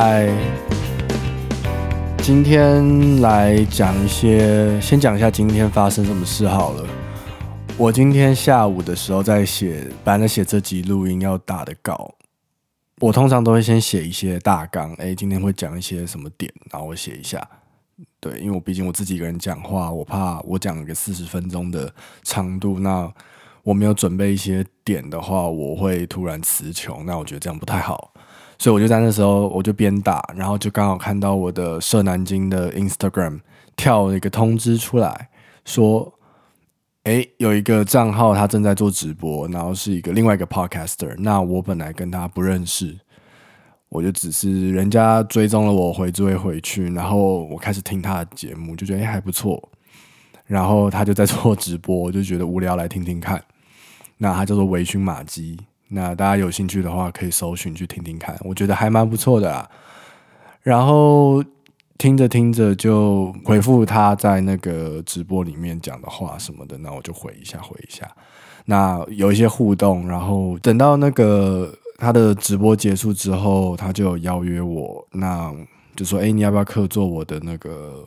[0.00, 0.28] 嗨，
[2.18, 6.86] 今天来讲一些，先讲一下今天发生什么事好了。
[7.76, 12.14] 我今天下午的时候在写，本来写这集录音要打的稿，
[13.00, 17.44] 我通常都会先写一些大纲，哎，今天会讲一些什么点，然后我写一下。
[18.20, 23.12] 对，因为我毕竟我自己一个人讲话，我怕我讲一个四十分钟的长度，那
[23.64, 28.12] 我没有准备一些点的话，我会突然词穷，那我觉得这样不太好。
[28.58, 33.40] 所以我就在那时候，我就边打，然后就刚好看到我的社南京的 Instagram
[33.76, 35.28] 跳了一个通知出来，
[35.64, 36.12] 说，
[37.04, 41.14] 哎，有一个账号他正在做直播，然后是一个另外一个 podcaster。
[41.18, 42.98] 那我本来跟他不认识，
[43.88, 49.70] 我就只是人家追踪了我回追回去，然后我开始听他的节目，就觉得哎还不错。
[50.46, 53.40] 然后他就在做直播，我就觉得无聊，来听听看。
[54.16, 55.56] 那他叫做微醺玛姬。
[55.88, 59.70] 那大家有兴趣的话，可以搜寻去听听看，我觉得还蛮不错的啦。
[60.62, 61.42] 然后
[61.96, 68.06] 听着听着就回复他在那个直播里面讲的话什么的，那我就回一下回一下。
[68.66, 75.54] 那有一些互动，然后等到那个他的直播结束之后，他就邀约我，那
[75.96, 78.06] 就说：“哎，你要不要客座我的那个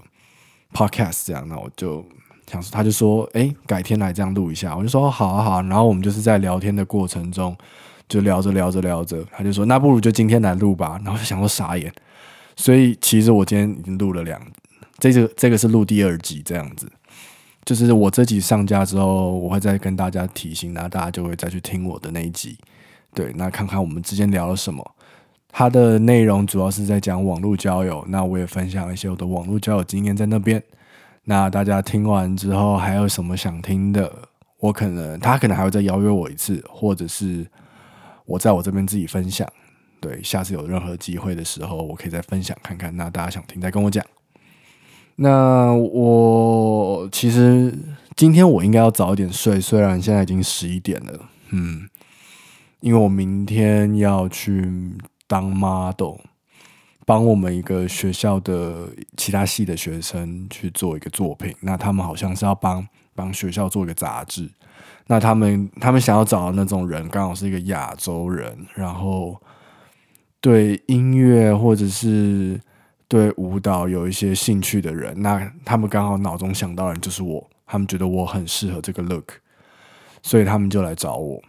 [0.71, 2.05] podcast？” 这样，那我就。
[2.51, 7.55] 想说，他就说：“哎，改天来这样录一下。”我就说：“好啊，好啊。”然后我们就是在聊天的过程中，
[8.09, 11.91] 就聊着聊着聊着，他就说：“那不如就今天来录吧。”然后就想说傻眼。
[12.57, 14.39] 所以其实我今天已经录了两，
[14.97, 16.91] 这个这个是录第二集这样子。
[17.63, 22.57] 就是我这集上架之后，我会再跟大家提醒，然后大家就会再去听我的那一集。
[23.13, 24.85] 对，那看看我们之间聊了什么。
[25.53, 30.61] 它的内容主要是在讲网络交友，那我也分享一些我的网络交友经验在那边。
[31.25, 34.11] 那大家听完之后还有什么想听的？
[34.59, 37.45] 我可能他可能还会再邀约我一次，或者是
[38.25, 39.47] 我在我这边自己分享。
[39.99, 42.95] 对，下次有任何机会的时候，我可以再分享看看。
[42.95, 44.03] 那大家想听再跟我讲。
[45.15, 47.73] 那我其实
[48.15, 51.87] 今天我应该要早一点睡，虽然现在已经十一点了，嗯，
[52.79, 54.71] 因为我明天要去
[55.27, 56.17] 当 model。
[57.11, 64.49] 帮我们一个学校的其他系的学生去做一个作品，那他们好像是要帮帮学校做一个杂志，
[65.07, 69.37] 那他们他们想要找的那种人刚好是一个亚洲人，然后
[70.39, 72.57] 对音乐或者是
[73.09, 79.33] 对舞蹈有一些兴趣的人，那他们刚好脑中想到的人就是我，他们觉得我很适合这个 look，
[80.21, 81.41] 所以他们就来找我。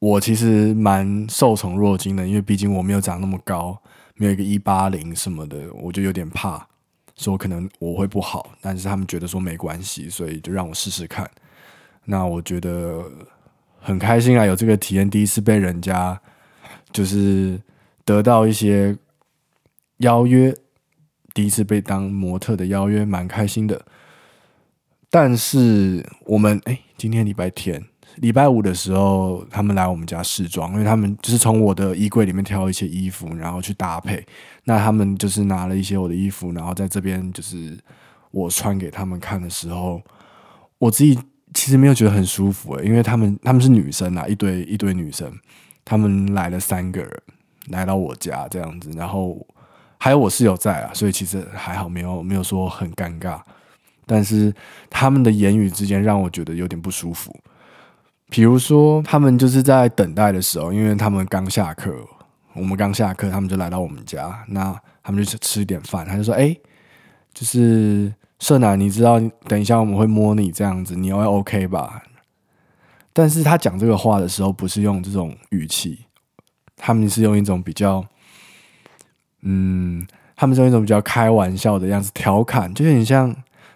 [0.00, 3.80] 我其实蛮受宠若惊的，因为毕竟我没有长那么高。
[4.20, 6.68] 没有一个一八零什么的，我就有点怕，
[7.16, 11.28] 说可能我会不好，但是他们觉得说没关系，所以就让我试试看。
[12.04, 13.02] 那我觉得
[13.78, 16.20] 很开心啊，有这个体验，第一次被人家
[16.92, 17.58] 就是
[18.04, 18.94] 得到一些
[20.00, 20.54] 邀约，
[21.32, 23.86] 第一次被当模特的邀约，蛮开心的。
[25.08, 27.82] 但是我们哎，今天礼拜天。
[28.16, 34.24] 礼拜五的时候，他们来我们家试装，因为他们就是从我的衣柜里面挑一些衣服，然后去搭配。
[34.64, 37.78] 那他们就是拿了一些我的衣服，然后在这边就是
[38.30, 40.02] 我穿给他们看的时候，
[40.78, 41.18] 我自己
[41.54, 45.32] 其实没有觉得很舒服诶，因为他们他们是女生啊，一堆一堆女生，
[45.84, 47.22] 他们来了三个人
[47.68, 49.46] 来到我家这样子，然后
[49.98, 53.40] 还有我室友在啊，所以其实还好，没有没有说很尴尬，
[54.04, 54.52] 但是
[54.90, 57.34] 他们的言语之间让我觉得有点不舒服。
[58.30, 61.92] 比如说，他们就是在等待的时候，因为他们刚下课，
[62.54, 66.06] 我们刚下课，他们就来到我们家，那他们就吃一点饭。
[66.06, 66.56] 他就说：“哎，
[67.34, 72.02] 就是社男，你知道，等一下我们会摸你这样子，你会 OK 吧？”
[73.12, 76.06] 但是他讲这个话的时候，不是用这种语气，
[76.76, 78.06] 他们是用一种比较，
[79.42, 83.34] 嗯，他们是用一种比较开玩笑的样子调侃，就有点像。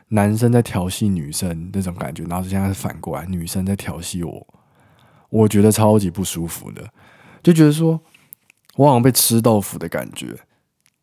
[0.09, 4.46] 男生在调戏女生那种感觉，然后现在是反过来，女生在调戏我，
[5.31, 6.87] 我觉得超级不舒服的，
[7.43, 8.00] 就觉得说
[8.76, 10.37] 我好像被吃豆腐的感觉，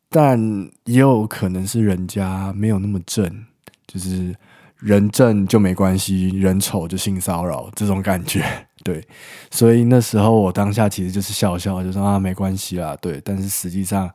[0.08, 0.40] 但
[0.86, 3.46] 也有可能是人家没有那么正，
[3.88, 4.34] 就是
[4.78, 8.46] 人正就没关系，人丑就性骚扰这种感觉，
[8.86, 9.06] 对，
[9.50, 14.10] 所以那时候我当下其实就是笑笑，就说啊没关系啦，对，但是实际上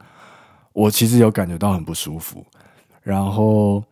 [0.72, 2.46] 我其实有感觉到很不舒服，
[3.02, 3.84] 然后。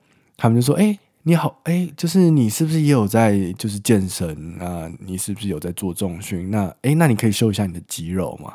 [0.45, 4.29] 他们就说：“哎、你好，哎、就是你是不是也有在就是健身
[4.61, 4.93] 啊？
[4.99, 6.51] 你是不是有在做重训？
[6.51, 8.53] 那哎、那你可以秀一下你的肌肉吗？”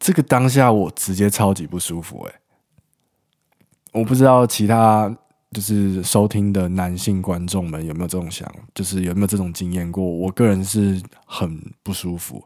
[0.00, 2.40] 这个当下我直接超级不舒服、欸，哎，
[3.92, 5.14] 我不知道其他
[5.50, 10.02] 就是收听的男性观众们有没有这种想，就是有没有这种经验过？
[10.02, 12.42] 我个人是很不舒服，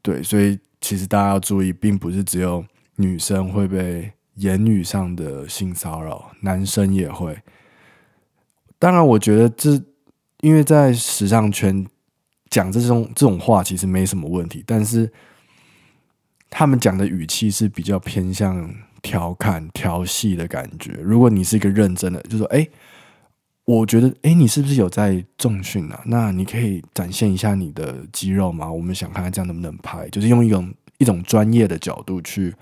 [0.00, 2.64] 对，所以其实大家要注意，并不是只有
[2.96, 7.36] 女生会被言语上的性骚扰，男生也会。
[8.78, 9.80] 当然，我觉得这
[10.40, 11.86] 因为在时尚圈
[12.50, 15.10] 讲这种这种话其实没什么问题，但是
[16.50, 18.68] 他们讲的语气是比较偏向
[19.00, 20.92] 调侃、调戏的感觉。
[21.02, 22.68] 如果你是一个认真的，就说：“哎，
[23.64, 26.02] 我觉得，哎，你是不是有在重训啊？
[26.06, 28.70] 那你可以展现一下你的肌肉吗？
[28.70, 32.52] 我们想看看这样能不能拍。”就是用一种一种专业的角度去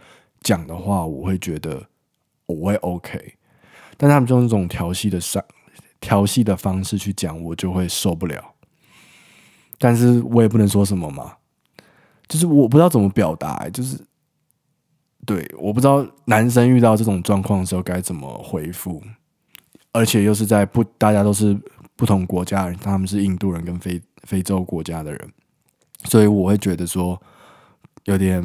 [0.41, 1.87] 讲的话，我会觉得
[2.47, 3.35] 我会 OK。
[3.97, 5.45] 但他们就用这种调戏的上。
[6.03, 8.55] 调戏的方式去讲，我就会受不了。
[9.77, 11.35] 但是我也不能说什么嘛，
[12.27, 14.03] 就是我不知道怎么表达、就是
[15.27, 19.03] 对，我不知道男生遇到这种状况的时候该怎么回复，
[19.93, 21.55] 而且又是在不大家都是
[21.97, 25.33] 不同国家人，他们是印度人跟非非洲国家的人，
[26.05, 27.21] 所以我会觉得说
[28.05, 28.43] 有点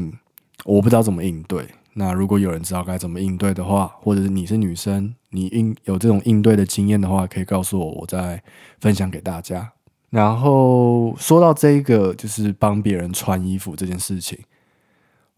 [0.65, 1.65] 我不知道怎么应对。
[1.97, 8.43] 那如果有人知道该怎么应对的话，或者是你是女生，你应有这种应对的经验的话，可以告诉我，我再
[8.81, 9.71] 分享给大家。
[10.09, 14.37] 然后说到这个，就是帮别人穿衣服这件事情，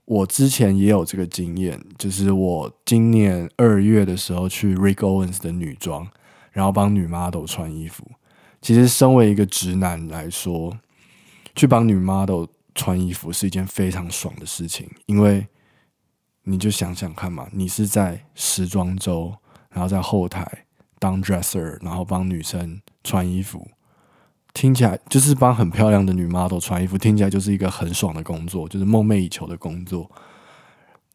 [0.06, 6.07] 我之前也有这个经验，就是我今年二月的时候去 Rick Owens 的女装，
[6.51, 8.03] 然后帮女 model 穿衣服。
[8.63, 10.75] 其实身为一个直男来说，
[11.53, 15.48] 去帮女 model 穿衣服是一件非常爽的事情，因为。
[16.49, 19.33] 你就想想看嘛，你是在时装周，
[19.69, 20.49] 然后在后台
[20.97, 23.67] 当 dresser，然后帮女生穿衣服，
[24.53, 30.09] 听起来就是帮很漂亮的女 model 穿衣服，听起来就是一个很爽的工作，就是梦寐以求的工作。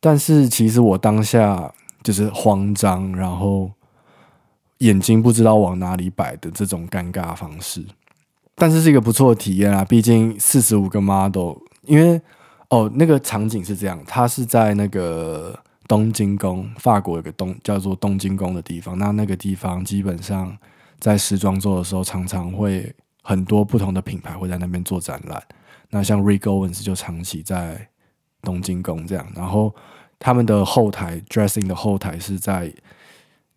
[0.01, 3.73] 但是其实我当下就是慌张，然后
[4.79, 7.83] 眼睛不知道往哪里摆的这种尴尬方式，
[8.55, 11.57] 但是是一个不错的体验啊，毕竟四十五个 model，
[11.87, 12.21] 因为。
[12.73, 15.55] 哦，那个场景是这样，它是在那个
[15.87, 18.99] 东京宫，法国有个东叫做东京宫的地方。
[18.99, 20.57] 那那个地方基本上
[20.99, 22.91] 在时装周的时候，常常会
[23.23, 25.43] 很多不同的品牌会在那边做展览。
[25.91, 27.87] 那像 Rick Owens 就长期在
[28.41, 29.75] 东京宫这样，然后
[30.19, 32.73] 他们的后台 dressing 的后台是在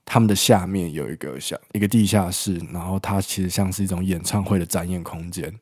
[0.04, 5.58] 他们的下面有一个像一个地下室，然后它其实像是一种演唱会的展演空间，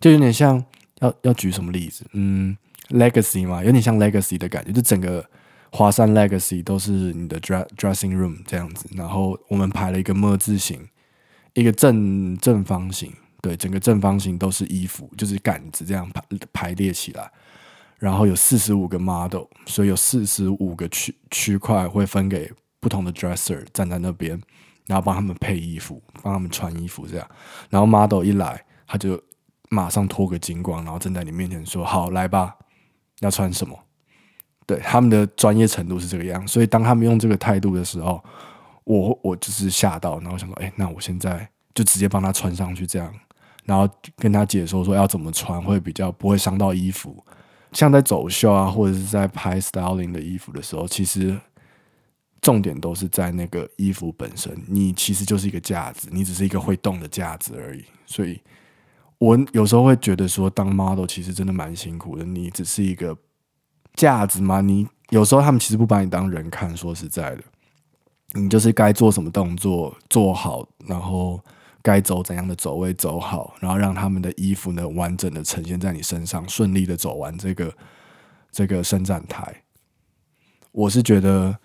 [0.00, 0.64] 就有点像
[0.98, 2.56] 要要举什么例子，嗯。
[2.92, 5.24] Legacy 嘛，有点像 Legacy 的感觉，就整个
[5.70, 8.86] 华山 Legacy 都是你的 dressing room 这样子。
[8.94, 10.88] 然后我们排了一个 ㄇ 字形，
[11.54, 16.22] 一个正正方形，对，整个正方形都是衣服，就是杆子这样排
[16.52, 17.30] 排列起来。
[17.98, 22.50] 然后有四十五个 model，所以有四十五个区区块会分给
[22.80, 24.40] 不同的 dresser 站在那边，
[24.86, 27.26] 然后帮他们配衣服，帮他们穿衣服这样。
[27.70, 29.22] 然后 model 一来，他就
[29.70, 32.56] 马上脱个精光，然后站在你面前说：“好，来吧。”
[33.22, 33.78] 要穿什么？
[34.64, 38.22] 对，他们的专业程度是这个样，所以当他们用这个态度的时候，
[38.84, 43.12] 我我就是吓到，然后想说，哎，那我现在就直接帮他穿上去，这样，
[43.64, 47.24] 然后跟他解说说要怎么穿会比较不会伤到衣服。
[47.72, 51.36] 像在走秀啊，或者是在拍 styling 的衣服的时候，其实
[52.40, 58.40] 重点都是在那个衣服本身，你其实就是一个架子，你只是一个会动的架子而已，所以。
[59.22, 62.24] 我有时候会觉得说，当 model 其实真的蛮辛苦的。
[62.24, 63.16] 你只是一个
[63.94, 64.60] 架子吗？
[64.60, 66.76] 你有时候他们其实不把你当人看。
[66.76, 67.44] 说实在的，
[68.32, 71.40] 你就是该做什么动作做好，然后
[71.82, 77.72] 该走怎样的走位走好，然后让他们的衣服呢完整的呈现在你身上，顺利的走完这个
[78.50, 79.62] 这个伸展台。
[80.72, 81.56] 我是觉得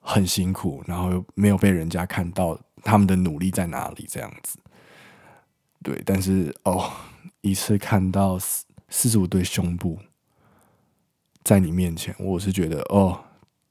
[0.00, 4.58] 很辛苦，然后又没有被人家看到他们的努力在哪里，这样子。
[5.82, 6.90] 对，但是哦，
[7.40, 9.98] 一次看到四四十五对胸部
[11.42, 13.24] 在你面前，我是觉得哦，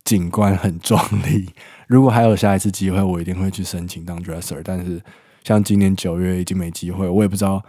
[0.03, 1.50] 景观很壮丽。
[1.88, 4.62] 如果还有下一次机会，我一定会去申请当 dresser。
[4.63, 5.01] 但是
[5.44, 7.63] 像今年九月已经没机会，我也不知道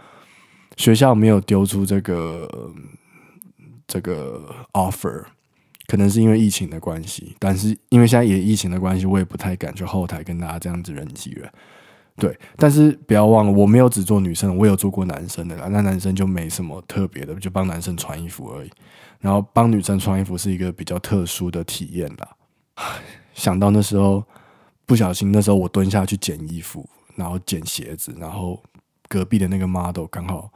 [0.77, 2.73] 学校没有丢出这个
[3.87, 4.41] 这个
[4.73, 5.23] offer，
[5.87, 7.35] 可能是因为疫情的关系。
[7.39, 11.49] 但是因为现在也疫情的关系，我也不太敢去后台跟大家这样子人挤人。
[12.15, 15.67] 对，但是不要忘了，我没有只做女生，我有做过男生的啦。
[15.69, 18.69] 那男生就没什么特别的，就帮男生穿衣服而已。
[19.19, 22.85] 然后帮女生穿衣服是一个比较特殊的体验啦。
[23.33, 24.23] 想到那时候
[24.85, 28.61] 不小心，那时候我蹲下去捡衣服，然后捡鞋子，然后
[29.07, 30.51] 隔壁的那个 model 刚好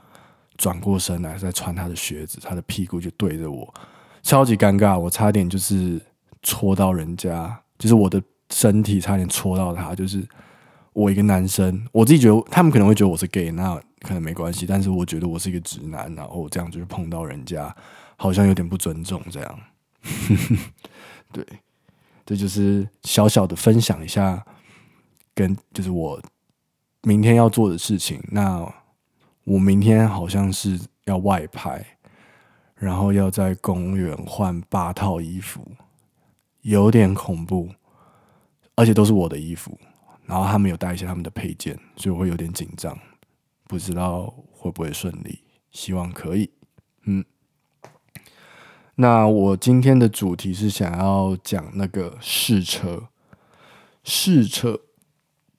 [0.58, 3.74] 转过身来在穿他的鞋子，他的屁股就对着我，
[4.22, 6.00] 超级尴尬，我差点就是
[6.44, 8.22] 戳到人家，就是我的
[8.52, 10.24] 身体差点戳到他，就是。
[10.98, 14.66] 我一个男生，我自己觉得他们可能会觉得我是 gay，那可能没关系。
[14.66, 17.72] 但是我觉得我是一个直男，然后这样就是碰到人家，
[18.16, 19.60] 好像有点不尊重这样。
[21.32, 21.46] 对，
[22.26, 24.44] 这就是小小的分享一下，
[25.36, 26.20] 跟就是我
[27.04, 28.20] 明天要做的事情。
[28.32, 28.68] 那
[29.44, 31.86] 我明天好像是要外拍，
[32.74, 35.64] 然后要在公园换八套衣服，
[36.62, 37.70] 有点恐怖，
[38.74, 39.78] 而且都是我的衣服。
[40.28, 43.00] 然后他们有带一些他们的配件，所以我会有点紧张，
[43.66, 45.40] 不知道会不会顺利，
[45.72, 46.50] 希望可以。
[47.06, 47.24] 嗯，
[48.96, 53.08] 那我今天的主题是想要讲那个试车，
[54.04, 54.82] 试车，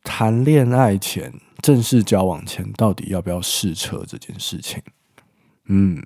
[0.05, 1.33] 谈恋爱前、
[1.63, 4.83] 正式交往前，到底要不要试车这件事情？
[5.65, 6.03] 嗯，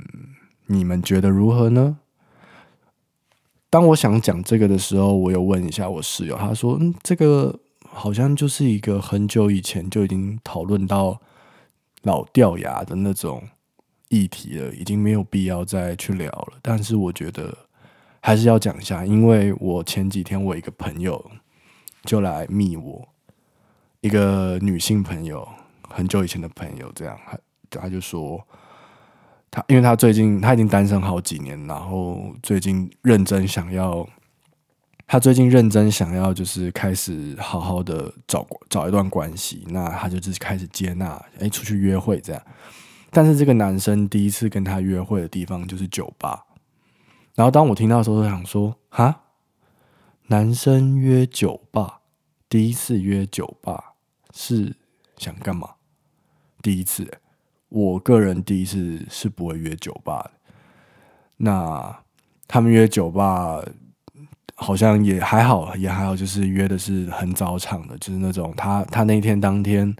[0.66, 1.98] 你们觉得如何呢？
[3.68, 7.58] 当我想讲这个的时候，我有问一下我室友，他说：“嗯，这个。”
[7.94, 11.20] 好像就是一个很久以前就已经讨论到
[12.02, 13.46] 老掉牙的那种
[14.08, 16.54] 议题了，已经没有必要再去聊了。
[16.62, 17.56] 但是我觉得
[18.20, 21.30] 还是要讲一下，因为我前几天我一个朋友
[22.04, 23.06] 就来密我，
[24.00, 25.46] 一个女性朋友，
[25.88, 27.38] 很久以前的朋友，这样他
[27.82, 28.42] 他就说
[29.50, 34.08] 他，因为他最近他已经单身好几年，然后最近认真想要。
[35.12, 42.42] 他最近认真想要，就是开始好好的找找一段关系，那他就就是开始接纳，哎，出去约会这样。
[43.10, 46.46] 但是这个男生第一次跟他约会的地方就是酒吧。
[47.34, 49.24] 然后当我听到的时候，就想说，哈，
[50.28, 52.00] 男生约酒吧，
[52.48, 53.92] 第一次约酒吧
[54.32, 54.74] 是
[55.18, 55.72] 想干嘛？
[56.62, 57.06] 第一次，
[57.68, 60.30] 我个人第一次是不会约酒吧的。
[61.36, 62.02] 那
[62.48, 63.62] 他们约酒吧。
[64.62, 69.94] 好像也还好，也还好，就是约的是很早场的，就是那种他他那一天当天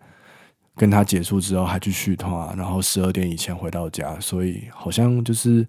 [0.77, 5.67] 跟他结束之后还去续摊，然后十二点以前回到家，所以好像就是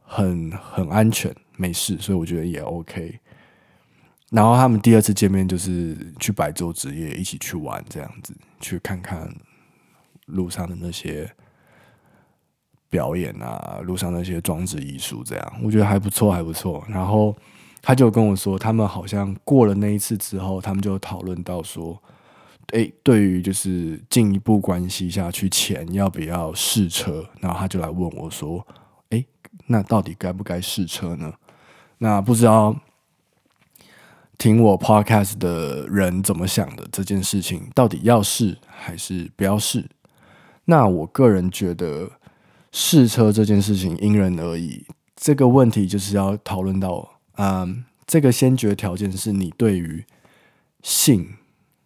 [0.00, 3.20] 很很安全，没事，所以我觉得也 OK。
[4.30, 9.32] 然后他们第二次见面就是去白昼之夜一起去玩，这样子去看看
[10.24, 11.30] 路上的那些
[12.88, 16.84] 表演啊，路上那些装置艺术，这样我觉得还不错，还不错。
[16.88, 17.36] 然后。
[17.86, 22.02] 他就跟我说，他们好像过了那一次之后，他们就讨论到说，
[22.72, 28.66] 诶，对于就是进一步关系下去前要不要试车，然后他就来问我说，
[29.10, 29.24] 诶，
[29.68, 31.32] 那到底该不该试车呢？
[31.98, 32.76] 那不知道
[34.36, 39.88] 听我 podcast 的人怎么想的这件事情，到底要试还是不要试？
[40.64, 42.10] 那我个人觉得
[42.72, 47.12] 试车这件事情因人而异，这个问题就是要讨论到。
[47.36, 50.04] 嗯，这个先决条件是你对于
[50.82, 51.34] 性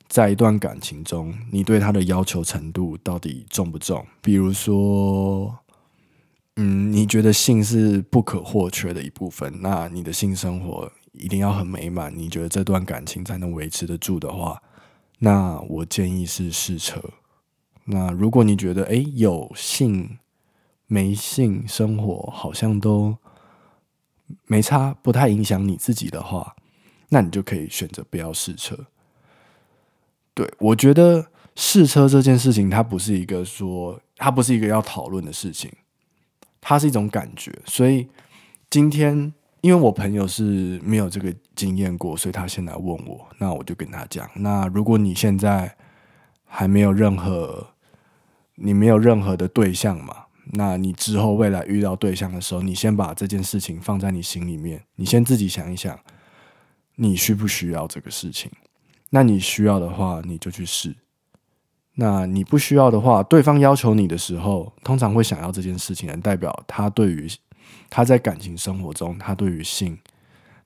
[0.08, 4.06] 在一段感情中，你对他的要求程度到底重不重？
[4.20, 5.58] 比如说，
[6.56, 14.62] 嗯，你觉得性是不可或缺的一部分，那你的性生活一定要很美满，你觉得这段感情才能维持得住的话，
[15.20, 17.02] 那我建议是试车。
[17.86, 20.18] 那如果你觉得，诶，有性
[20.86, 23.16] 没性生活好像都。
[24.46, 26.54] 没差，不太影响你自己的话，
[27.08, 28.86] 那你就可以选择不要试车。
[30.34, 35.70] 对，我觉得试车这件事情，它不是一个说，它不是一个要讨论的事情，
[36.60, 37.52] 它是一种感觉。
[37.66, 38.08] 所以
[38.70, 44.30] 今天，因为我朋友是没有这个经验过，所以他先来问我，那我就跟他讲。
[44.36, 45.76] 那如果你现在
[46.46, 47.74] 还没有任何，
[48.54, 50.26] 你没有任何的对象嘛？
[50.52, 55.98] 那你之后未来遇到对象的时候，你先把这件事情放在你心里面，你先自己想一想，
[56.96, 58.50] 你需不需要这个事情？
[59.10, 60.90] 那你需要的话，你就去试；
[61.94, 67.28] 那你不需要的话，对方要求你的时候，通常会想要这件事情，代表他对于
[67.88, 69.96] 他在感情生活中，他对于性，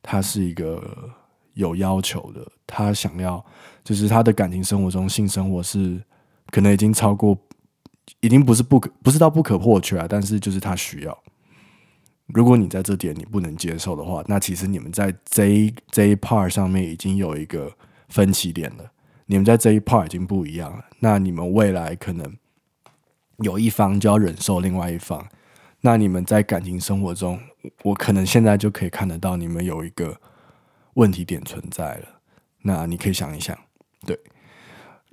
[0.02, 0.82] 他是一个
[1.52, 3.44] 有要求的，他想要
[3.82, 6.02] 就是他的感情生活中性生活是
[6.50, 7.38] 可能已经超过。
[8.20, 11.22] 已经不是不可，不是到不可或缺啊，但是就是他需要。
[12.26, 17.70] 如果你在这点你不能接受的话，那其实你们在这一这一 part 上面已经有一个
[18.08, 18.92] 分歧点了。
[19.26, 22.36] 你们在这一 part 已经不一样了，那你们未来可能
[23.38, 25.26] 有一方就要忍受另外一方。
[25.80, 27.38] 那你们在感情生活中，
[27.82, 30.18] 我可能现在就可以看得到你们有一个
[30.94, 32.20] 问题点存在了。
[32.62, 33.58] 那你可以想一想，
[34.06, 34.18] 对。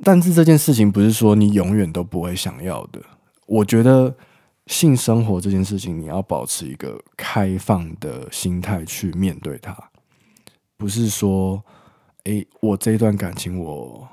[0.03, 3.01] 但是这件事情不是说你永远都不会想要的。
[3.45, 4.15] 我觉得
[4.67, 9.75] 性生活这件事情，你要保持一个开放的心态去面对它，
[10.77, 11.63] 不是说，
[12.23, 14.07] 诶，我这一段感情我，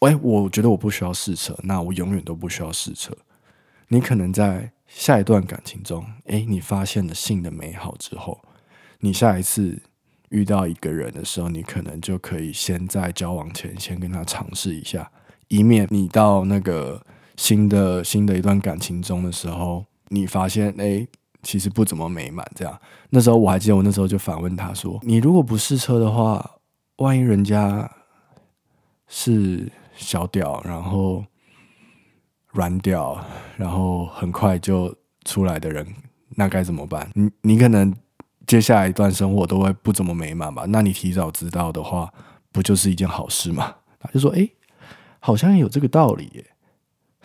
[0.00, 3.16] 诶，我觉得我不需要试车，那我永远都不需要试车。
[3.88, 8.40] 你可能在下一段感情中，诶，你发现了性的美好之后，
[9.00, 9.80] 你下一次
[10.30, 15.12] 遇到一个人的时候，你可能就可以先在交往前先跟他尝试一下，
[15.52, 17.04] 以免你到那个
[17.36, 21.06] 新的新的一段感情中的时候，你发现哎，
[21.42, 22.46] 其实不怎么美满。
[22.54, 22.80] 这样，
[23.10, 26.52] 那时候我还记得，我那时候就反问他说：“你如果不试车的话，
[26.96, 27.90] 万一人家
[29.06, 31.22] 是小屌，然后
[32.52, 33.22] 软屌，
[33.58, 34.94] 然后很快就
[35.26, 35.86] 出来的人，
[36.30, 37.10] 那该怎么办？
[37.14, 37.94] 你你可能。”
[38.44, 40.64] 接下来一段生活都会不怎么美满吧？
[40.68, 42.12] 那你提早知道的话，
[42.50, 43.72] 不就是一件好事吗？
[44.00, 44.46] 他就说：“哎，
[45.22, 46.44] 好像有这个道理耶。”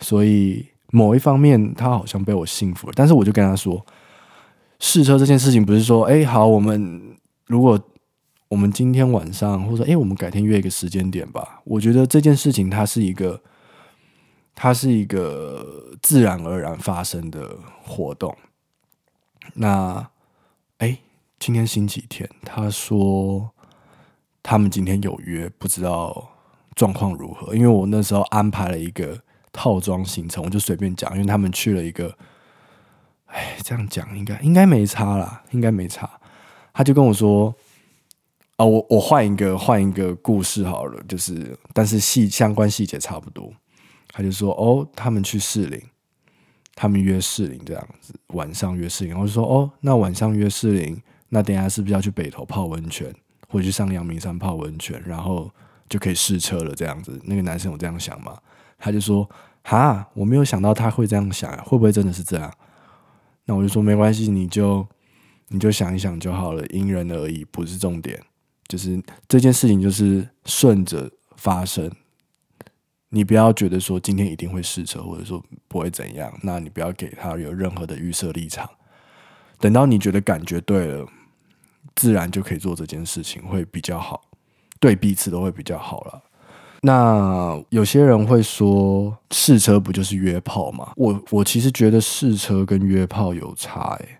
[0.00, 2.92] 所以某一方面，他好像被我幸福了。
[2.96, 3.84] 但是我就跟他说，
[4.78, 7.78] 试车这件事情不是说：“哎，好，我们如果
[8.48, 13.42] 我们今天晚上，或者说哎，我们改天约一个时间点吧。”我觉得这件事情它是一个，
[14.54, 18.34] 它是一个自然而然发生的活动。
[19.54, 20.08] 那，
[20.78, 20.98] 哎。
[21.40, 23.48] 今天星期天，他说
[24.42, 26.30] 他们今天有约，不知道
[26.78, 27.52] 状况如何。
[27.54, 29.20] 因为我那时候安排了一个
[29.50, 32.16] 套装行程，我就随便讲，因为他们去了一个，
[33.26, 36.08] 哎，这样讲应该应该没差啦，应该没差。
[36.72, 37.52] 他就跟我说，
[38.56, 43.52] 啊、哦，我我换一个换一个故事好了，就是但是细相关细节差不多。
[44.12, 45.82] 他就说，哦，他们去士林，
[46.74, 49.14] 他们约士林这样子，晚上约士林。
[49.14, 50.96] 我就说，哦，那晚上约士林。
[51.30, 53.14] 那等下是不是要去北投泡温泉，
[53.48, 55.50] 或者去上阳明山泡温泉，然后
[55.88, 56.74] 就可以试车了？
[56.74, 58.38] 这样子，那个男生有这样想吗？
[58.78, 59.28] 他就说
[59.64, 62.52] ：“哈，我没有想到他会这样想，会不会真的是这样？”
[63.46, 64.86] 那我就说：“没关系，你就
[65.48, 68.22] 你就想一想就好了，因人而异，不是重点。
[68.66, 71.90] 就是这件事情就是顺着发生，
[73.08, 78.68] 你不要觉得说今天一定会试车，或者说不会怎样，那你不要给他有任何的预设立场。
[79.58, 81.06] 等到你觉得感觉对了。”
[81.96, 84.22] 自然就可以做这件事情，会比较好，
[84.78, 86.22] 对彼此都会比较好了。
[86.82, 90.92] 那有些人会说，试车不就是约炮吗？
[90.96, 94.18] 我我其实觉得试车跟约炮有差诶，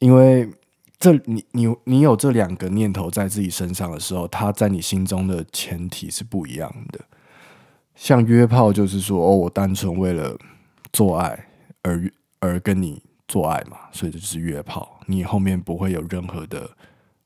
[0.00, 0.48] 因为
[0.98, 7.00] 这你你你有这两个念头在自己身上的时候，它在你心中的前提是不一样的。
[7.94, 10.36] 像约炮就是说，哦，我单纯为了
[10.92, 11.46] 做爱
[11.82, 13.02] 而而跟你。
[13.26, 15.00] 做爱嘛，所以这就是约炮。
[15.06, 16.70] 你后面不会有任何的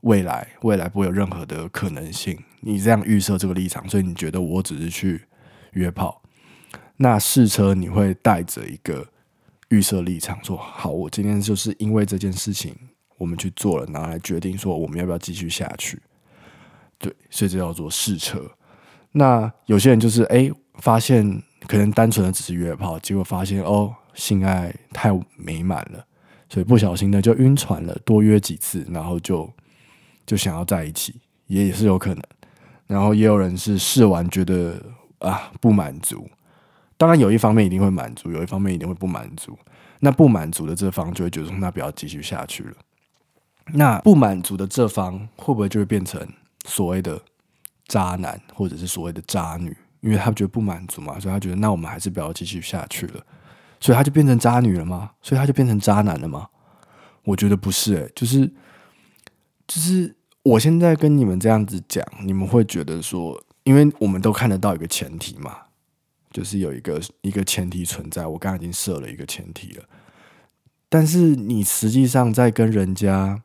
[0.01, 2.39] 未来，未来不会有任何的可能性。
[2.61, 5.23] 你这样预设这个立场，所以你觉得我只是去
[5.73, 6.23] 约炮。
[6.97, 9.07] 那试车你会带着一个
[9.69, 12.75] 预设立场，说好，我今天就是因为这件事情，
[13.17, 16.01] 我们去做了，拿来决定说我们要不要继续下去。
[16.99, 18.51] 对，所以这叫做试车。
[19.13, 23.95] 那有些人就是哎，发现可能单纯的只是约炮，结果发现哦。
[24.15, 26.05] 性爱太美满了，
[26.49, 27.97] 所以不小心的就晕船了。
[28.05, 29.49] 多约几次，然后就
[30.29, 32.23] 就想要在一起，也也是有可能。
[32.87, 34.79] 然后也有人是试完觉得
[35.21, 36.29] 啊不满足，
[36.99, 39.59] 当然有一方面一定会满足，有一方面一定会不满足。
[40.01, 42.75] 那不满足的这方就会觉得说，那不要继续下去了。
[43.73, 46.21] 那不满足的这方会不会就会变成
[46.67, 47.19] 所谓的
[47.87, 49.75] 渣男，或者是所谓的渣女？
[50.01, 53.21] 因为他觉得不满足嘛，所以他觉得那我们还是不要继续下去了。
[53.81, 55.11] 所以他就变成渣女了吗？
[55.23, 56.49] 所以他就变成渣男了吗？
[57.25, 58.47] 我觉得不是诶、就是
[59.67, 60.17] 就是
[60.49, 65.57] 我现在跟你们这样子讲，你们会觉得说，因为我们都看得到一个前提嘛，
[66.31, 68.27] 就是有一个一个前提存在。
[68.27, 69.85] 我刚刚已经设了一个前提了，
[70.89, 73.43] 但是你实际上在跟人家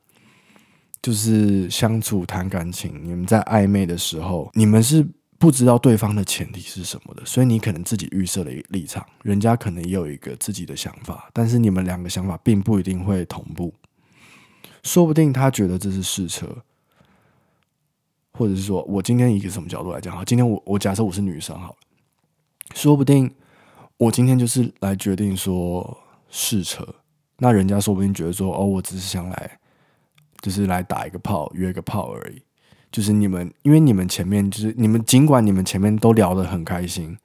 [1.02, 5.06] 就是相处谈感情，你们在暧昧的时候，你们是。
[5.39, 13.74] 不知道对方的前提是什么的，所以你可能自己预设了一立场，人家可能也有一个自己的想法，但是你们两个想法并不一定会同步。
[14.84, 16.48] 说不定他觉得这是试车，
[18.34, 20.15] 或者是说我今天以一个什么角度来讲？
[20.15, 21.76] 好，今天我我假设我是女生，好，
[22.74, 23.34] 说不定
[23.98, 25.98] 我今天就是来决定说
[26.30, 26.96] 试车，
[27.38, 29.60] 那人家说不定觉得说哦，我只是想来，
[30.41, 32.41] 就是来打一个炮，约个炮而已。
[32.91, 37.17] 就是你们，因为你们前面就是你们，尽管你们前面都聊得很开心，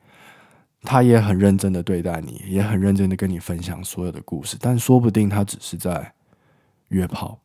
[0.81, 6.15] 他也很认真的对待你，也很认真的跟你分享所有的故事，但说不定他只是在
[6.89, 7.39] 约炮，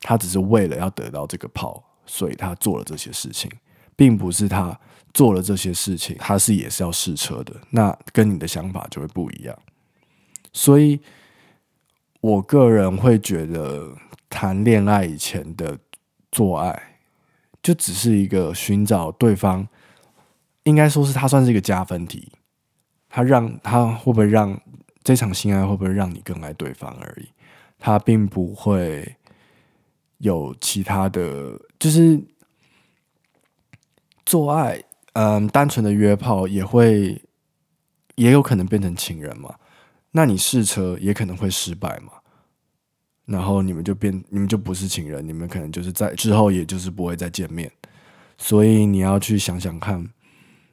[0.00, 3.50] 他只是为了要得到这个炮，所以他做了这些事情，
[3.94, 4.78] 并不是他
[5.12, 9.56] 做了这些事情，他是也是要试车的，那跟你的想法就会不一样。
[10.52, 11.00] 所以，
[12.20, 13.94] 我个人会觉得
[14.28, 15.78] 谈恋爱以前的。
[16.32, 16.98] 做爱
[17.62, 19.66] 就只是一个寻找对方，
[20.64, 22.30] 应该说是他算是一个加分题，
[23.08, 24.60] 他让他会不会让
[25.02, 27.28] 这场性爱会不会让你更爱对方而已，
[27.78, 29.16] 他并不会
[30.18, 32.20] 有其他的，就是
[34.24, 37.20] 做爱，嗯，单纯的约炮也会，
[38.14, 39.54] 也有可能变成情人嘛。
[40.12, 42.12] 那你试车也可能会失败嘛。
[43.26, 47.70] 然后你们就变，你们就不是情人，你们可能就是在之后，也就是不会再见面。
[48.38, 50.08] 所以你要去想想看，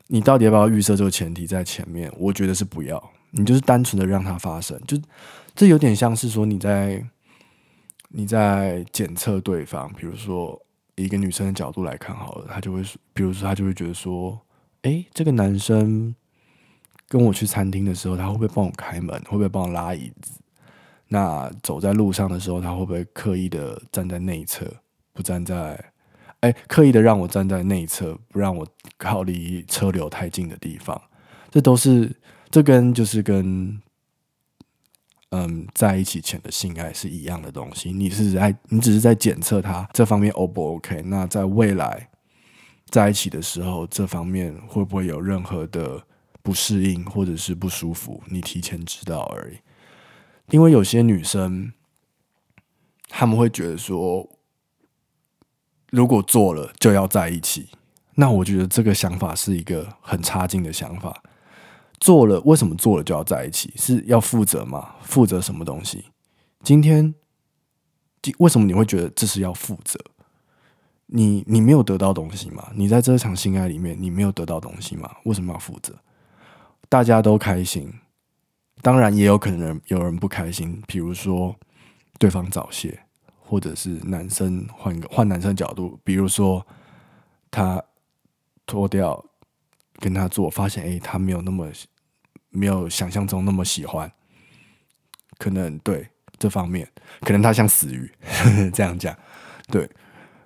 [0.08, 2.14] 你到底要不要预设这个前提在前面？
[2.18, 4.96] 我觉得是不要，你就是单纯的让它发生，就
[5.56, 7.04] 这有点像是说你在
[8.16, 10.62] 你在检测对方，比如说
[10.94, 14.40] 一个女生的角度来看好了，她就会，比如说她就会觉得说，
[14.84, 16.14] 诶，这个男生
[17.08, 19.20] 跟我去餐厅的时候，他会不会帮我开门？
[19.24, 20.40] 会不会帮我拉椅子？
[21.08, 24.72] 那走在路上的时候，他会不会刻意的站在内侧，
[25.12, 25.84] 不站在，
[26.42, 31.02] 哎，刻意的让我站在内侧，不让我靠离车流太近的地方？
[31.50, 32.16] 这都是，
[32.52, 33.82] 这跟就是跟，
[35.36, 37.92] 嗯，在一起前的性爱是一样的东西。
[37.92, 41.02] 你是在，你只是在检测他这方面 O 不 OK？
[41.08, 42.08] 那在未来
[42.86, 46.04] 在一起的时候，这方面会不会有任何的
[46.44, 48.22] 不适应或者是不舒服？
[48.28, 49.58] 你提前知道而已。
[50.52, 51.74] 因为有些女生，
[53.10, 54.30] 她们会觉得说，
[55.90, 57.70] 如果做了就要在一起，
[58.14, 61.24] 那我觉得这个想法是一个很差劲的想法。
[62.04, 63.72] 做了，为什么做了就要在一起？
[63.78, 64.96] 是要负责吗？
[65.04, 66.04] 负责什么东西？
[66.62, 67.16] 今天，
[68.40, 69.98] 为什么你会觉得这是要负责？
[71.06, 72.70] 你你没有得到东西吗？
[72.76, 75.10] 你在这场性爱里面，你没有得到东西吗？
[75.24, 75.98] 为什么要负责？
[76.90, 77.94] 大家都开心。
[78.82, 81.56] 当然也有可能有人不开心，比如说
[82.20, 83.00] 对方早泄，
[83.40, 86.68] 或者是男生换个换男生角度，比如说
[87.50, 87.82] 他
[88.66, 89.24] 脱掉
[90.00, 91.70] 跟他做，发现诶，他没有那么
[92.54, 94.10] 没有想象中那么喜欢，
[95.38, 96.88] 可能对这方面，
[97.22, 98.10] 可能他像死鱼
[98.74, 99.14] 这样讲，
[99.68, 99.90] 对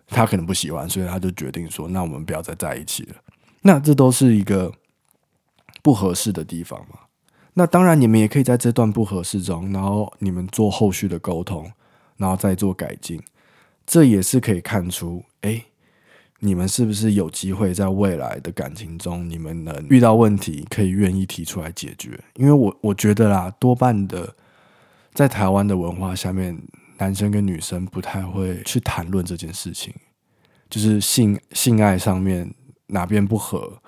[0.07, 3.15] 他可能不喜欢，所以他就决定说，那我们不要再在一起了。
[3.61, 4.73] 那这都是一个
[5.83, 6.99] 不合适的地方嘛。
[7.53, 11.69] 那当然，你们也可以在这段不合适中，然后你们做后续的沟通，
[12.15, 13.21] 然后再做改进，
[13.85, 15.65] 这也是可以看出，哎，
[16.39, 22.19] 你们是不是有机会在未来的感情中，你们能遇到问题，可以愿意提出来解决？
[22.35, 24.35] 因为我我觉得啦，多半的
[25.13, 26.61] 在台湾的文化下面，
[26.99, 29.93] 男生跟女生不太会去谈论这件事情，
[30.69, 32.53] 就是性性爱上面
[32.87, 33.81] 哪边不合，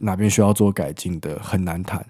[0.00, 2.06] 哪边需要做改进的，很难谈。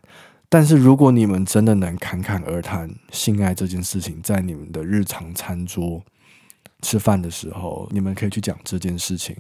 [0.49, 6.03] 但是，如果你们真的能侃侃而谈性爱这件事情，在你们的日常餐桌
[6.83, 9.37] 吃饭的时候，你们可以去讲这件事情，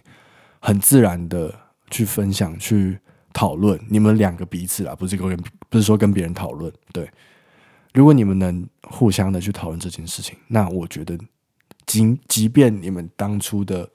[0.61, 1.55] 很自然的
[1.90, 2.98] 去分享、去
[3.33, 3.81] 讨论。
[3.88, 5.37] 你们两个彼此啊，不是跟
[5.68, 6.72] 不是说跟别人讨论。
[6.92, 7.11] 对，
[7.94, 11.18] 如果你们能互相的去讨论这件事情，那我觉得，
[11.87, 13.88] 即即便你们当初的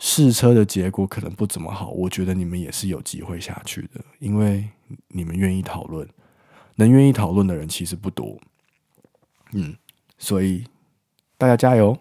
[0.00, 4.68] 试车的结果可能不怎么好，我觉得你们也是有机会下去的，因为
[5.08, 6.08] 你们愿意讨论。
[6.76, 8.40] 能愿意讨论的人其实不多，
[9.52, 9.76] 嗯，
[10.16, 10.64] 所以
[11.36, 11.96] 大家加油，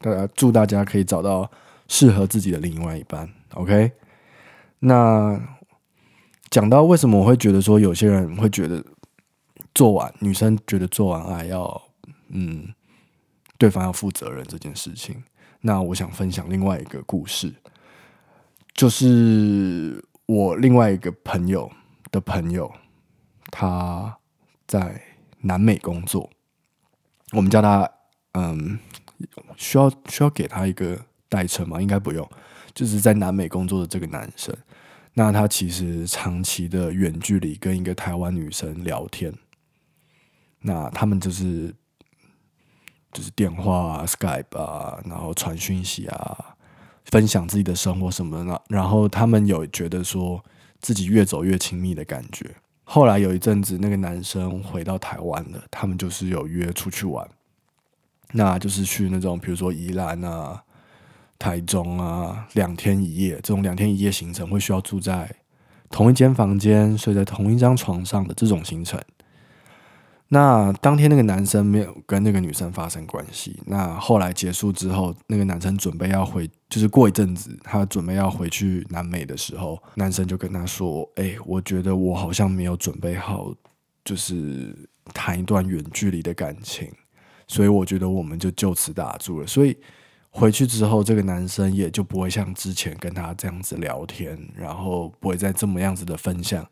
[0.00, 1.50] 大家祝大家可以找到
[1.86, 3.28] 适合自己的另外一半。
[3.54, 3.92] OK，
[4.80, 5.40] 那
[6.50, 8.84] 讲到为什么我会觉得说有些人会觉得
[9.74, 11.82] 做完女生觉得做完爱要
[12.28, 12.74] 嗯
[13.58, 15.22] 对方要负责任这件事情，
[15.60, 17.54] 那我想分享另外一个故事，
[18.74, 21.70] 就是我另外一个朋友
[22.10, 22.72] 的朋友。
[23.52, 24.16] 他
[24.68, 25.02] 在
[25.40, 26.30] 南美工作，
[27.32, 27.90] 我们叫他
[28.34, 28.78] 嗯，
[29.56, 31.80] 需要需要给他一个代称吗？
[31.80, 32.28] 应该不用，
[32.74, 34.54] 就是在南美工作的这个男生，
[35.14, 39.32] 那他其实长期的远距离跟一个台湾女生聊天，
[40.60, 41.74] 那他们就是
[43.12, 46.56] 就是电话啊、Skype 啊，然后传讯息啊，
[47.06, 50.44] 分享自己的生活什么的，然后他们有觉得说
[50.80, 52.54] 自己越走越亲密的感觉。
[52.84, 57.28] 后来有一阵子，那个男生回到台湾了，他们就是有约出去玩，
[58.32, 60.62] 那就是去那种比如说宜兰啊、
[61.38, 65.34] 台中啊，两天一夜这种两天一夜行程，会需要住在
[65.88, 69.00] 同一间房间、睡在同一张床上的这种行程。
[70.32, 73.60] 那当天那个男生没有跟那个女生发生关系。
[73.66, 83.52] 那后来结束之后，那个男生准备要回，就是过一阵子他准备要回去南美的时候，男生就跟他说：“哎，我觉得我好像没有准备好，
[84.04, 86.88] 就是谈一段远距离的感情，
[87.50, 89.46] 所以我觉得我们就就此打住了。
[89.46, 89.76] 所以
[90.30, 96.64] 回去之后，这个男生也就不会像之前跟他这样子聊天，然后不会再这么样子的分享。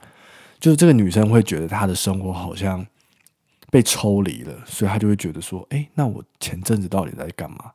[0.61, 2.87] 就是这个女生会觉得她的生活好像。”
[3.71, 7.71] 被抽离了，所以她就会觉得说：“哎，那我前阵子到底在干嘛？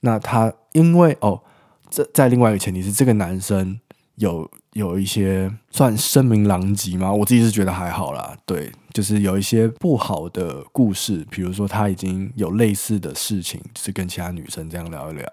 [0.00, 1.40] 那她因为哦，
[1.88, 3.78] 这在另外一个前提是这个男生
[4.16, 7.12] 有有一些算声名狼藉吗？
[7.12, 15.26] 我自己是觉得还好啦，对，就是有一些不好的故事，比如说他已经有类似的事情，是跟其他女生这样聊一聊，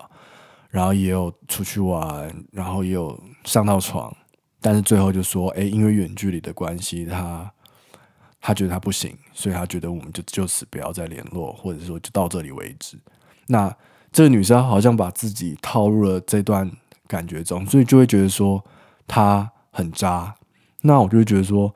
[0.69, 4.13] 然后也有出去玩，然后也有上到床，
[4.59, 7.49] 但是最后就说，哎，因为远距离的关系，他
[8.41, 12.97] 他觉得他不行，所以他觉得我们就就此不要再联络，或者说就到这里为止。
[13.47, 13.73] 那
[14.11, 16.69] 这个女生好像把自己套入了这段
[17.07, 18.61] 感觉中，所以就会觉得说
[19.09, 20.33] 他很渣。
[20.83, 21.75] 那我就会觉得说，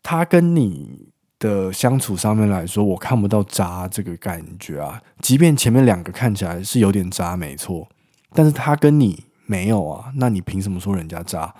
[0.00, 1.08] 他跟你
[1.40, 5.02] 的相处上面来说，我看不到渣这个感觉啊。
[5.20, 7.88] 即便前面两个看起来是有点渣，没错，
[8.32, 10.12] 但是他跟你没有啊。
[10.14, 11.52] 那你凭什么说人家渣？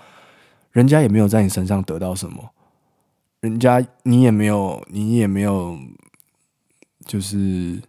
[0.71, 2.51] 人家也没有在你身上得到什么，
[3.41, 5.77] 人家你也没有，你也没有，
[7.05, 7.81] 就是。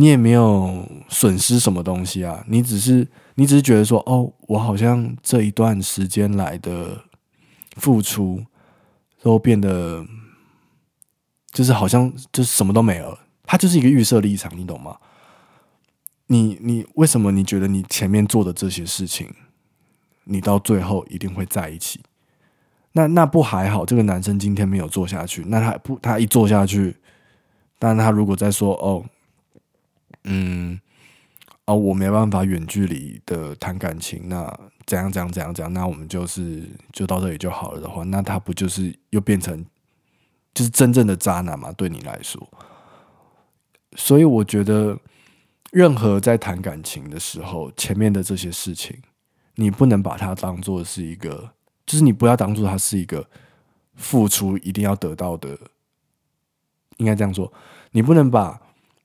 [0.00, 3.04] 你也没有损失什么东西啊，你只是
[3.38, 7.04] 你只是觉得说，哦，我好像这一段时间来的
[7.76, 8.44] 付出
[9.22, 10.04] 都变得
[11.52, 14.96] 就是好像就是什么都没了，它就是一个预设立场，你懂吗？
[16.26, 19.32] 你你为什么你觉得你前面做的这些事情，
[20.24, 22.00] 你到最后一定会在一起？
[22.90, 23.86] 那那不还好？
[23.86, 26.96] 这个男生今天没有做下去，那他不他一做下去，
[27.78, 29.04] 但他如果再说哦。
[30.24, 30.80] 嗯，
[31.68, 36.62] 哦，我没办法远距离的谈感情，那怎样怎样怎样怎样，那我们就是
[36.94, 39.62] 就到这里就好了的话，那他不就是又变成
[40.54, 41.70] 就是真正的渣男吗？
[41.72, 42.48] 对你来说，
[43.96, 44.98] 所以我觉得，
[45.70, 48.96] 任何在谈感情的时候，前面的这些事情，
[49.56, 51.50] 你不能把它当做是一个，
[51.84, 53.28] 就是你不要当做它是一个
[53.94, 55.54] 付出一定要得到的，
[56.96, 57.52] 应该这样说，
[57.90, 58.58] 你不能把。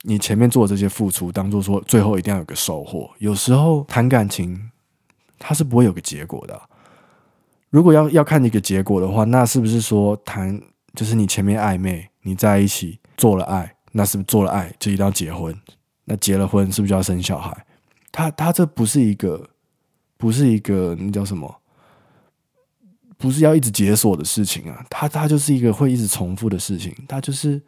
[0.06, 3.10] 你前面做的这些付出，当做说最后一定要有个收获。
[3.16, 4.70] 有时候谈感情，
[5.38, 6.60] 它是不会有个结果的。
[7.70, 10.60] 如果要要看一个结果的话，那是不是说谈
[10.94, 15.58] 就是你前面暧昧，你在一起做了爱，那是不是做了爱就一定要结婚？
[16.04, 17.66] 那结了婚是不是就要生小孩？
[18.12, 19.48] 他他这不是一个，
[20.18, 21.62] 不是一个那叫什么？
[23.16, 24.84] 不是要一直解锁的事情啊。
[24.90, 26.94] 他他就是一个会一直重复的事情。
[27.08, 27.62] 他就是。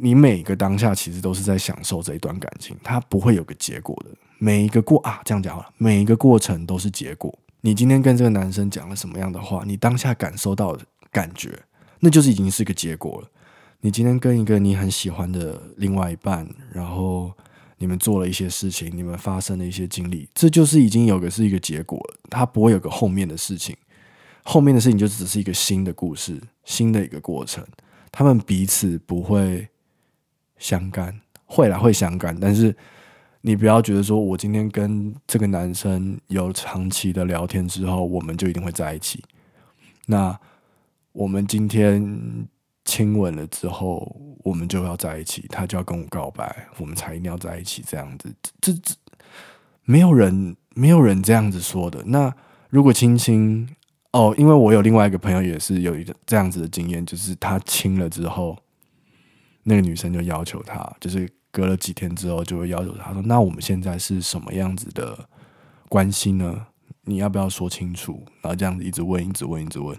[0.00, 4.10] 你每个当下其实都是在享受这一段感情，它不会有个结果的。
[4.38, 7.38] 每一个过啊，这样讲好了，每一个过程都是结果。
[7.60, 10.82] 你今天跟这个男生讲了什么样的话，你当下感受到的
[11.12, 11.62] 感觉，
[11.98, 13.28] 那就是已经是一个结果了。
[13.82, 17.30] 你今天跟一个你很喜欢的另外一半，然后
[17.76, 22.14] 你们做了一些事情，你们发生了一些经历，这就是已经有个是一个结果了。
[22.30, 23.76] 它不会有个后面的事情，
[24.44, 27.62] 后面的事情就只是一个新的故事，新的一个过程。
[28.10, 29.68] 他们彼此不会。
[30.60, 32.76] 相干会啦，会相干，但是
[33.40, 39.24] 你不要觉得说，我今天跟这个男生有长期的聊天之后，我们就一定会在一起。
[40.06, 40.38] 那
[41.12, 42.46] 我们今天
[42.84, 47.82] 亲吻了之后，我们就要在一起，他就要跟我告白，我们才一定要在一起。
[47.84, 48.94] 这样子，这这
[49.84, 52.00] 没有人没有人这样子说的。
[52.04, 52.32] 那
[52.68, 53.68] 如果亲亲
[54.12, 58.56] 哦，因为我有另外一个朋友也是有一个这样子的经验，就是他亲了之后。
[59.62, 65.28] 那个女生就要求他，就是隔了几天之后就会要求他说：“那我们现在是什么样子的
[65.88, 66.66] 关系呢？
[67.04, 69.98] 你要不要说清楚？”然后这样子一直问，一直问，一直问，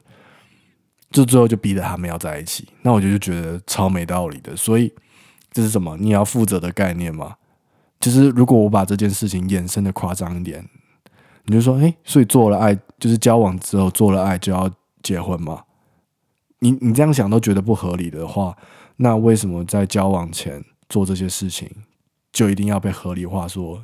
[1.12, 2.67] 就最后就逼着他们要在一起。
[2.82, 4.56] 那我就觉得超没道理的。
[4.56, 4.91] 所以
[5.52, 5.95] 这是什么？
[5.97, 7.36] 你要负责的概念吗？
[8.00, 10.67] 就是如果我把这件事情延伸的夸张一点，
[11.45, 14.71] 你就说：“诶，所以做了爱，就是交往之后做了爱就要
[15.04, 15.63] 结婚吗？”
[16.63, 18.58] 你你这样想都觉得不合理的话。
[18.97, 21.69] 那为什么在交往前做这些事情，
[22.32, 23.47] 就一定要被合理化？
[23.47, 23.84] 说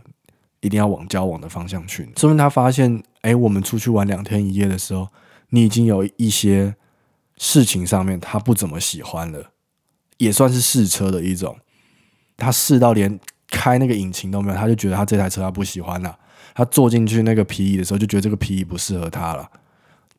[0.59, 2.07] 一定要往交往的方向去？
[2.15, 5.07] 说明他发现，哎，我们出去玩两天一夜的时候，
[5.49, 6.75] 你已经有一些
[7.37, 9.51] 事情上面他不怎么喜欢了，
[10.17, 11.57] 也算是试车的一种。
[12.35, 16.17] 他试到连开那个引擎都没有，他就觉得他这台车他不喜欢了。
[16.53, 19.49] 他坐进去那个皮椅的时候，就觉得这个皮椅不适合他了。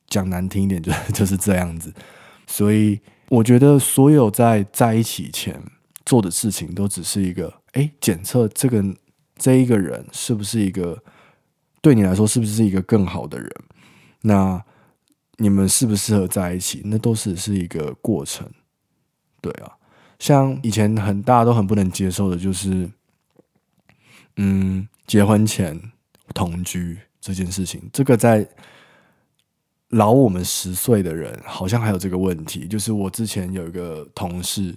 [0.09, 1.93] 讲难听一点，就就是这样子。
[2.47, 3.01] 所以。
[3.29, 5.63] 我觉得所有在在一起前
[6.07, 8.83] 做的事情，都只是一个哎，检测这个
[9.37, 11.03] 这一个人是不是一个
[11.83, 13.51] 对你来说是不是一个更好的人？
[14.23, 14.65] 那
[15.37, 16.81] 你们适不适合在一起？
[16.85, 18.49] 那都是是一个过程。
[19.41, 19.77] 对啊，
[20.19, 22.91] 像以前很大家都很不能接受的就是，
[24.37, 25.79] 嗯，结婚前
[26.35, 28.49] 同居这件事情，这个在。
[29.91, 34.77] 老我们十岁的人好像还有这个问题，就是我之前有一个同事，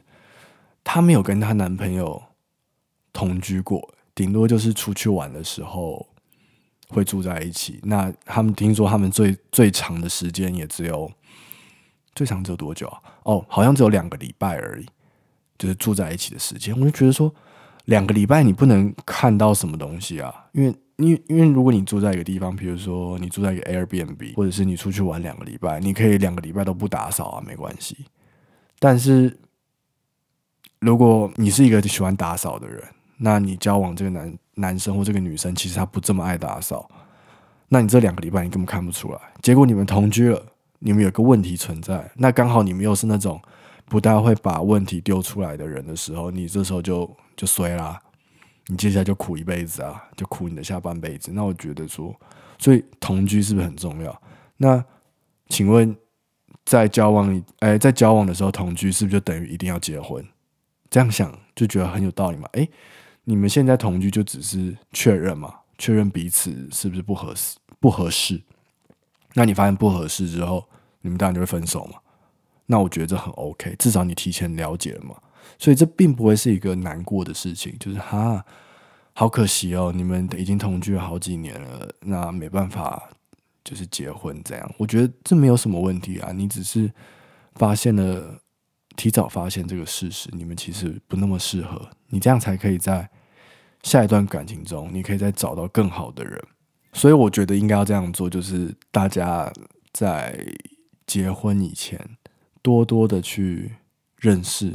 [0.83, 2.21] 她没有跟她男朋友
[3.11, 6.07] 同居过，顶多就是出去玩的时候
[6.87, 7.79] 会住在一起。
[7.83, 11.11] 那他们听说他们最最长的时间也只有
[12.15, 13.01] 最长只有多久啊？
[13.23, 14.85] 哦，好像只有两个礼拜而已，
[15.57, 16.73] 就是住在一起的时间。
[16.79, 17.33] 我就觉得说，
[17.85, 20.33] 两个礼拜你不能看到什么东西啊？
[20.53, 28.05] 因为，因为，因为如果你住在一个地方，比如说你住在一个 Airbnb，或者是你出去玩两个礼拜，你可以两个礼拜都不打扫啊，没关系。
[28.79, 29.39] 但是，
[30.79, 32.83] 如果你是一个喜欢打扫的人，
[33.17, 36.89] 那你交往这个男男生或这个女生，其实他不这么爱打扫，
[37.69, 39.19] 那你这两个礼拜你根本看不出来。
[39.41, 40.43] 结果你们同居了，
[40.79, 43.39] 你们有个问题存在，那刚好你们又是那种
[43.91, 48.01] 不大会把问题丢出来的人的时候，你这时候就就衰啦，
[48.67, 51.29] 你接下来就苦一辈子啊，就苦你的下半辈子。
[51.33, 52.15] 那我觉得说，
[52.57, 54.21] 所以同居是不是很重要？
[54.55, 54.81] 那
[55.49, 55.93] 请问？
[56.63, 60.23] 在交往，哎、在交往的时候同居，是不是就等于一定要结婚？
[60.91, 62.47] 这样想就觉得很有道理嘛。
[62.53, 62.65] 哎、
[63.23, 67.57] 你们现在同居就只是确认嘛，确认彼此是不是不合适？
[67.79, 68.39] 不合适？
[69.33, 70.63] 那你发现不合适之后，
[71.01, 71.99] 你们当然就会分手嘛。
[72.71, 75.15] 那我觉得这很 OK，至少你提前了解了嘛。
[75.59, 78.43] 所以这并不会是一个难过的事情，就是哈，
[79.13, 83.09] 好可惜哦，你们已经同居了好几年了，那没办法。
[83.63, 86.31] 就是结婚这样，我觉得这没有什么问题啊。
[86.31, 86.91] 你只是
[87.53, 88.41] 发现了，
[88.95, 91.87] 提早发现这个事实，你们其实不那么适合。
[92.07, 93.07] 你这样才可以在
[93.83, 96.43] 下一段感情中，你可以再找到更好的人。
[96.93, 99.53] 所以我觉得应该要这样做，就是大家
[99.93, 100.43] 在
[101.05, 101.99] 结婚以前，
[102.61, 103.75] 多多的去
[104.17, 104.73] 认识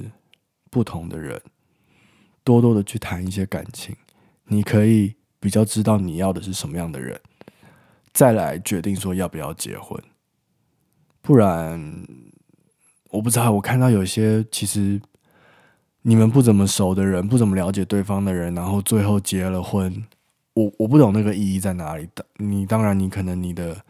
[0.70, 1.40] 不同的人，
[2.42, 3.94] 多多的去谈一些感情，
[4.46, 7.20] 你可以比较知道你要的是什么样的人。
[8.12, 10.02] 再来决定说要不要结婚，
[11.20, 12.06] 不然
[13.10, 13.52] 我不知道。
[13.52, 14.98] 我看到有些其实
[16.00, 20.02] 你们不怎么熟的人，不怎么了解对方的人，然后最后结了婚，
[20.54, 22.08] 我我不懂那个意义在哪里。
[22.38, 23.84] 你当然，你可能你的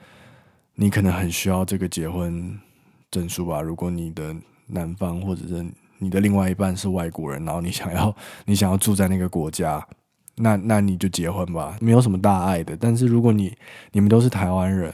[0.75, 2.59] 你可能很需要这个结婚
[3.17, 3.63] 证书吧。
[3.63, 5.65] 如果你的男方或者是
[5.99, 9.87] 你的另外一半是外国人，然后你想要你想要住在那个国家。
[10.39, 12.77] 那那你就结婚吧，没有什么大碍的。
[12.77, 13.57] 但是如果你
[13.93, 14.93] 你们都是台湾人，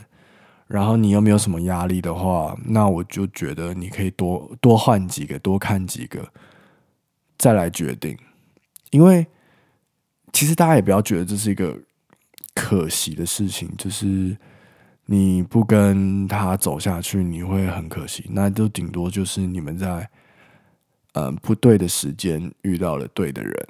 [0.69, 6.33] 然后你又没有什么压力的话，那我就觉得你可以多多换几个，多看几个，
[7.37, 8.17] 再来决定。
[8.93, 9.27] 因为
[10.33, 11.77] 其实大家也不要觉得这是一个
[12.55, 14.37] 可惜的事情，就是
[15.07, 18.25] 你不跟他走下去，你会很可惜。
[18.31, 20.09] 那就顶多就是你们在
[21.15, 23.69] 嗯、呃、不对的时间遇到了对的人。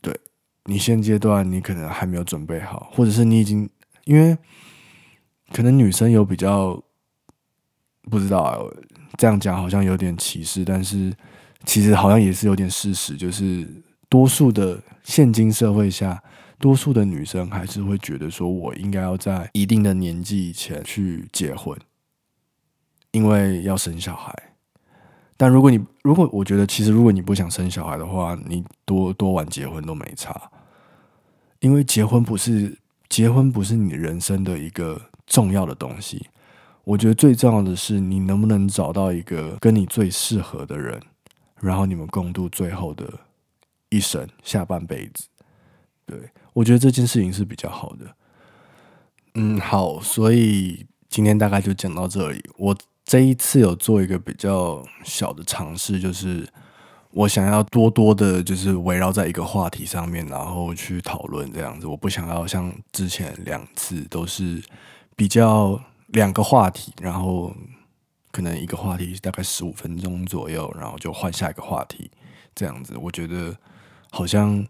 [0.00, 0.18] 对
[0.64, 3.68] 你现阶段你可能还没有准备好，或者是你已经，
[4.04, 4.36] 因为
[5.52, 6.82] 可能女生有比较
[8.10, 8.58] 不知道啊，
[9.16, 11.12] 这样讲好像有点歧视，但是
[11.64, 13.68] 其实好像也是有点事实，就是
[14.08, 16.20] 多数的现今社会下，
[16.62, 21.76] 多数的女生还是会觉得说，我应该要在一定的年纪以前去结婚，
[23.10, 24.32] 因为要生小孩。
[25.36, 30.40] 但如果你如果我觉得，其实如果你不想生小孩的话，你多多晚结婚都没差，
[31.58, 36.24] 因为结婚不是结婚不是你人生的一个重要的东西。
[36.84, 41.02] 我觉得最重要的是你能不能找到一个跟你最适合的人，
[41.60, 43.12] 然后你们共度最后的
[43.88, 45.26] 一生，下半辈子。
[46.04, 46.18] 对，
[46.52, 48.14] 我觉得这件事情是比较好的。
[49.34, 52.44] 嗯，好，所以今天大概就讲到这里。
[52.56, 52.76] 我。
[53.04, 56.48] 这一次有做一个比较小的尝试，就是
[57.10, 61.86] 我想要多多的，就是围绕在一个话题上面，然后去讨论这样子。
[61.88, 64.62] 我不想要像之前两次都是
[65.16, 67.52] 比较两个话题，然后
[68.30, 72.08] 可能一个话题大概十五分钟左右，然后就换下一个话题
[72.54, 72.96] 这样子。
[72.96, 73.54] 我觉得
[74.12, 74.64] 好像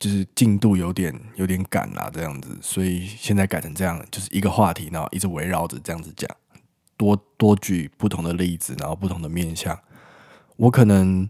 [0.00, 6.28] 就是进度有点有点赶啦，这样子，所以现在改成这样，就是一个话题，然后一直围绕着这样子讲。
[6.96, 9.78] 多多举不同的例子，然后不同的面向。
[10.56, 11.28] 我可能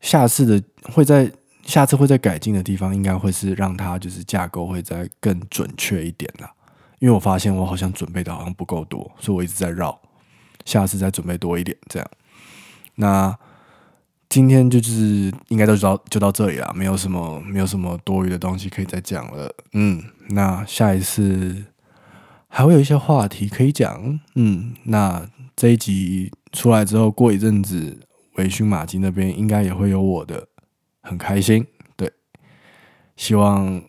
[0.00, 1.32] 下次的会在
[1.64, 6.52] 下次会在改进的地方，应该会是让它就是架构会再更准确一点啦。
[7.00, 10.00] 因为我发现我好像准备的好像不够多，所以我一直在绕。
[10.64, 12.08] 下次再准备多一点，这样。
[12.94, 13.36] 那
[14.34, 19.54] 今天就是应该都知道就到这里了，没有什么没有什么多余的东西可以再讲了。
[19.74, 21.66] 嗯，那下一次。
[22.48, 27.98] 还会有一些话题可以讲，嗯，那这一集出来之后，过一阵子，
[28.36, 30.48] 微醺马吉那边应该也会有我的，
[31.02, 31.64] 很开心，
[31.96, 32.12] 对，
[33.16, 33.82] 希望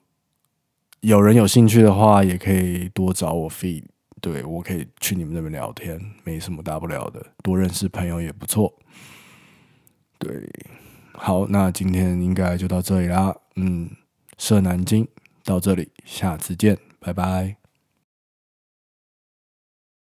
[1.02, 3.84] 有人有兴趣的话，也可以多找我 feed，
[4.20, 8.74] 对，我可以去你们那边聊天，没什么大不了的，多认识朋友也不错，
[10.18, 10.49] 对，
[11.13, 13.36] 好，那今天应该就到这里啦。
[13.55, 13.89] 嗯，
[14.38, 15.07] 射南京
[15.43, 17.64] 到这里，下次见，拜拜。